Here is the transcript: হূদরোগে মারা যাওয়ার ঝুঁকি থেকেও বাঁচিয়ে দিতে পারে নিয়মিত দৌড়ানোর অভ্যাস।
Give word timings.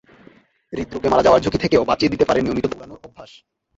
হূদরোগে 0.73 1.11
মারা 1.11 1.25
যাওয়ার 1.25 1.41
ঝুঁকি 1.43 1.59
থেকেও 1.63 1.87
বাঁচিয়ে 1.89 2.11
দিতে 2.13 2.25
পারে 2.27 2.39
নিয়মিত 2.41 2.65
দৌড়ানোর 2.71 2.99
অভ্যাস। 3.07 3.31